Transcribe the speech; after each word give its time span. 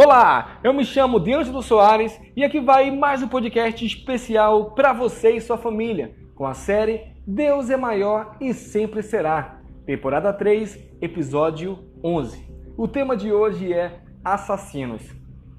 Olá, 0.00 0.60
eu 0.62 0.72
me 0.72 0.84
chamo 0.84 1.18
Deus 1.18 1.48
Soares 1.66 2.20
e 2.36 2.44
aqui 2.44 2.60
vai 2.60 2.88
mais 2.88 3.20
um 3.20 3.26
podcast 3.26 3.84
especial 3.84 4.70
para 4.70 4.92
você 4.92 5.32
e 5.32 5.40
sua 5.40 5.58
família, 5.58 6.14
com 6.36 6.46
a 6.46 6.54
série 6.54 7.16
Deus 7.26 7.68
é 7.68 7.76
maior 7.76 8.36
e 8.40 8.54
sempre 8.54 9.02
será, 9.02 9.60
temporada 9.84 10.32
3, 10.32 10.78
episódio 11.02 11.80
11. 12.04 12.48
O 12.76 12.86
tema 12.86 13.16
de 13.16 13.32
hoje 13.32 13.72
é 13.72 14.00
assassinos. 14.24 15.02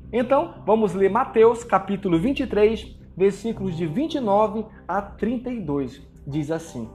Então, 0.10 0.64
vamos 0.66 0.94
ler 0.94 1.10
Mateus 1.10 1.66
capítulo 1.66 2.18
23, 2.18 2.98
versículos 3.18 3.76
de 3.76 3.88
29 3.88 4.66
a 4.88 5.02
32. 5.02 6.02
Diz 6.26 6.50
assim: 6.50 6.90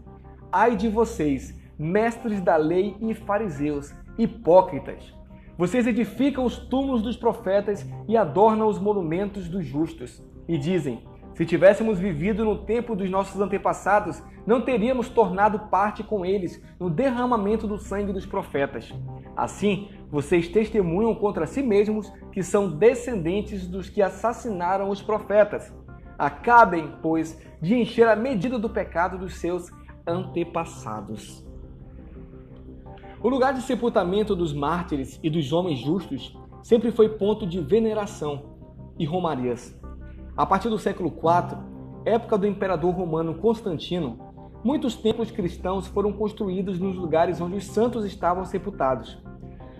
Ai 0.50 0.76
de 0.76 0.88
vocês, 0.88 1.54
mestres 1.78 2.40
da 2.40 2.56
lei 2.56 2.96
e 3.02 3.12
fariseus, 3.12 3.94
hipócritas! 4.16 5.23
Vocês 5.56 5.86
edificam 5.86 6.44
os 6.44 6.58
túmulos 6.58 7.02
dos 7.02 7.16
profetas 7.16 7.86
e 8.08 8.16
adornam 8.16 8.66
os 8.66 8.78
monumentos 8.78 9.48
dos 9.48 9.64
justos. 9.64 10.22
E 10.48 10.58
dizem: 10.58 11.04
se 11.34 11.44
tivéssemos 11.44 11.98
vivido 11.98 12.44
no 12.44 12.64
tempo 12.64 12.94
dos 12.94 13.10
nossos 13.10 13.40
antepassados, 13.40 14.22
não 14.46 14.60
teríamos 14.60 15.08
tornado 15.08 15.58
parte 15.68 16.02
com 16.04 16.24
eles 16.24 16.62
no 16.78 16.88
derramamento 16.88 17.66
do 17.66 17.78
sangue 17.78 18.12
dos 18.12 18.24
profetas. 18.26 18.92
Assim, 19.36 19.88
vocês 20.10 20.48
testemunham 20.48 21.14
contra 21.14 21.46
si 21.46 21.62
mesmos 21.62 22.12
que 22.30 22.42
são 22.42 22.70
descendentes 22.70 23.66
dos 23.66 23.88
que 23.88 24.00
assassinaram 24.02 24.90
os 24.90 25.02
profetas. 25.02 25.74
Acabem, 26.16 26.92
pois, 27.02 27.40
de 27.60 27.74
encher 27.74 28.06
a 28.06 28.14
medida 28.14 28.58
do 28.58 28.70
pecado 28.70 29.18
dos 29.18 29.34
seus 29.36 29.70
antepassados. 30.06 31.44
O 33.24 33.28
lugar 33.30 33.54
de 33.54 33.62
sepultamento 33.62 34.36
dos 34.36 34.52
mártires 34.52 35.18
e 35.22 35.30
dos 35.30 35.50
homens 35.50 35.78
justos 35.78 36.38
sempre 36.62 36.90
foi 36.90 37.08
ponto 37.08 37.46
de 37.46 37.58
veneração 37.58 38.50
e 38.98 39.06
romarias. 39.06 39.74
A 40.36 40.44
partir 40.44 40.68
do 40.68 40.78
século 40.78 41.08
IV, 41.08 41.56
época 42.04 42.36
do 42.36 42.46
imperador 42.46 42.94
romano 42.94 43.36
Constantino, 43.36 44.18
muitos 44.62 44.94
templos 44.94 45.30
cristãos 45.30 45.86
foram 45.86 46.12
construídos 46.12 46.78
nos 46.78 46.96
lugares 46.96 47.40
onde 47.40 47.56
os 47.56 47.64
santos 47.64 48.04
estavam 48.04 48.44
sepultados. 48.44 49.18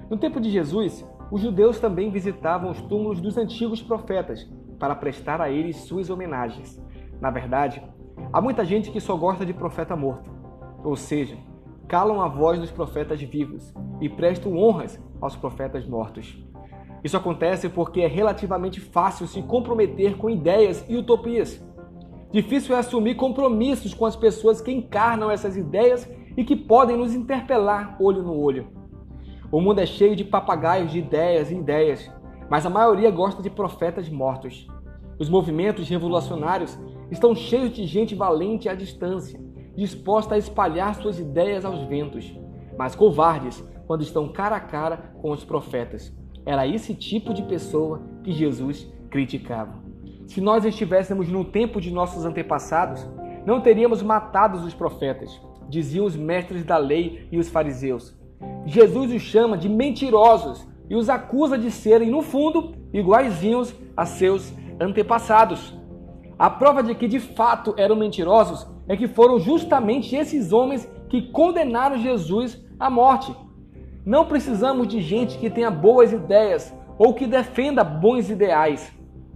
No 0.09 0.17
tempo 0.17 0.41
de 0.41 0.51
Jesus, 0.51 1.07
os 1.31 1.43
judeus 1.43 1.79
também 1.79 2.11
visitavam 2.11 2.71
os 2.71 2.81
túmulos 2.81 3.21
dos 3.21 3.37
antigos 3.37 3.83
profetas 3.83 4.51
para 4.79 4.95
prestar 4.95 5.43
a 5.43 5.51
eles 5.51 5.83
suas 5.83 6.09
homenagens. 6.09 6.83
Na 7.21 7.31
verdade, 7.31 7.83
há 8.33 8.41
muita 8.41 8.65
gente 8.65 8.91
que 8.91 9.03
só 9.03 9.15
gosta 9.15 9.45
de 9.45 9.53
profeta 9.53 9.95
morto, 9.95 10.31
ou 10.83 10.97
seja, 10.97 11.37
calam 11.89 12.21
a 12.21 12.29
voz 12.29 12.59
dos 12.59 12.71
profetas 12.71 13.21
vivos 13.21 13.73
e 14.01 14.09
prestam 14.09 14.57
honras 14.57 15.01
aos 15.21 15.37
profetas 15.37 15.87
mortos. 15.87 16.37
Isso 17.03 17.17
acontece 17.17 17.69
porque 17.69 18.01
é 18.01 18.07
relativamente 18.07 18.81
fácil 18.81 19.27
se 19.27 19.43
comprometer 19.43 20.17
com 20.17 20.31
ideias 20.31 20.85
e 20.89 20.97
utopias. 20.97 21.63
Difícil 22.33 22.75
é 22.75 22.79
assumir 22.79 23.15
compromissos 23.15 23.93
com 23.93 24.07
as 24.07 24.17
pessoas 24.17 24.61
que 24.61 24.73
encarnam 24.73 25.31
essas 25.31 25.57
ideias 25.57 26.11
e 26.37 26.45
que 26.45 26.57
podem 26.57 26.97
nos 26.97 27.15
interpelar 27.15 27.97
olho 28.01 28.23
no 28.23 28.37
olho. 28.37 28.69
O 29.53 29.61
mundo 29.61 29.81
é 29.81 29.87
cheio 29.87 30.17
de 30.17 30.25
papagaios 30.25 30.91
de 30.91 30.99
ideias 30.99 31.51
e 31.51 31.55
ideias, 31.55 32.11
mas 32.51 32.67
a 32.67 32.71
maioria 32.71 33.11
gosta 33.11 33.43
de 33.43 33.51
profetas 33.51 34.09
mortos. 34.09 34.67
Os 35.19 35.29
movimentos 35.29 35.89
revolucionários 35.89 36.77
estão 37.11 37.37
cheios 37.37 37.71
de 37.71 37.87
gente 37.87 38.15
valente 38.15 38.69
à 38.69 38.75
distância, 38.75 39.39
disposta 39.77 40.35
a 40.35 40.39
espalhar 40.39 40.95
suas 40.95 41.19
ideias 41.19 41.65
aos 41.65 41.85
ventos, 41.85 42.37
mas 42.77 42.95
covardes 42.95 43.63
quando 43.87 44.03
estão 44.03 44.29
cara 44.29 44.57
a 44.57 44.61
cara 44.61 45.15
com 45.21 45.31
os 45.31 45.45
profetas. 45.45 46.13
Era 46.47 46.67
esse 46.67 46.95
tipo 46.95 47.33
de 47.33 47.43
pessoa 47.43 48.03
que 48.23 48.33
Jesus 48.33 48.91
criticava. 49.11 49.83
Se 50.27 50.41
nós 50.41 50.65
estivéssemos 50.65 51.29
no 51.29 51.45
tempo 51.45 51.81
de 51.81 51.91
nossos 51.91 52.25
antepassados, 52.25 53.07
não 53.47 53.61
teríamos 53.61 54.03
matado 54.03 54.59
os 54.59 54.75
profetas, 54.75 55.41
diziam 55.69 56.07
os 56.07 56.17
mestres 56.17 56.65
da 56.65 56.77
lei 56.77 57.29
e 57.31 57.39
os 57.39 57.49
fariseus. 57.49 58.17
Jesus 58.67 59.13
os 59.13 59.23
chama 59.23 59.57
de 59.57 59.69
mentirosos 59.69 60.67
e 60.89 60.97
os 60.97 61.09
acusa 61.09 61.57
de 61.57 61.71
serem, 61.71 62.11
no 62.11 62.23
fundo, 62.23 62.75
iguaizinhos 62.93 63.75
a 63.97 64.07
seus 64.07 64.53
antepassados. 64.81 65.75
A 66.39 66.51
prova 66.51 66.83
de 66.83 66.95
que 66.95 67.07
de 67.07 67.21
fato 67.21 67.75
eram 67.77 67.97
mentirosos 67.97 68.67
é 68.89 68.97
que 68.97 69.09
foram 69.09 69.39
justamente 69.39 70.15
esses 70.15 70.53
homens 70.53 70.89
que 71.09 71.23
condenaram 71.23 71.99
Jesus 71.99 72.63
à 72.79 72.91
morte. 72.91 73.35
Não 74.05 74.27
precisamos 74.27 74.87
de 74.87 75.01
gente 75.01 75.39
que 75.39 75.49
tenha 75.49 75.71
boas 75.71 76.13
ideias 76.13 76.75
ou 76.99 77.15
que 77.15 77.27
defenda 77.27 77.83
bons 77.83 78.31
ideais. 78.31 78.93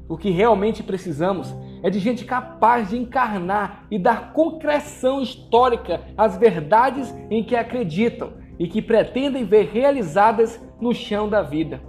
O 0.09 0.17
que 0.17 0.31
realmente 0.31 0.83
precisamos 0.83 1.55
é 1.83 1.91
de 1.91 1.99
gente 1.99 2.25
capaz 2.25 2.91
de 2.91 2.99
encarnar 2.99 3.87
e 3.91 3.99
dar 3.99 4.33
concreção 4.33 5.21
histórica 5.23 6.03
às 6.17 6.37
verdades 6.37 7.15
em 7.31 7.43
que 7.43 7.55
acreditam 7.55 8.33
e 8.59 8.67
que 8.67 8.83
pretendem 8.83 9.45
ver 9.45 9.71
realizadas 9.73 10.61
no 10.81 10.93
chão 10.93 11.29
da 11.29 11.43
vida. 11.43 11.81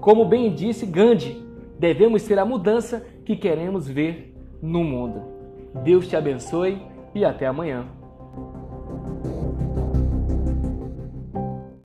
Como 0.00 0.24
bem 0.24 0.52
disse 0.54 0.86
Gandhi, 0.86 1.42
devemos 1.78 2.22
ser 2.22 2.38
a 2.38 2.44
mudança 2.44 3.04
que 3.24 3.36
queremos 3.36 3.88
ver 3.88 4.34
no 4.60 4.84
mundo. 4.84 5.22
Deus 5.82 6.06
te 6.06 6.14
abençoe 6.14 6.80
e 7.14 7.24
até 7.24 7.46
amanhã. 7.46 7.86